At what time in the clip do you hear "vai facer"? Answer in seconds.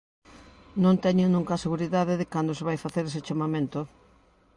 2.67-3.03